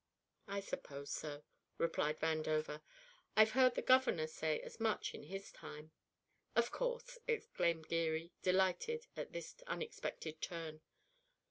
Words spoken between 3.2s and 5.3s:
"I've heard the governor say as much in